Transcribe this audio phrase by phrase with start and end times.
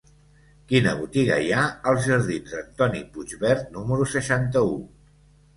[0.71, 4.77] Quina botiga hi ha als jardins d'Antoni Puigvert número seixanta-u?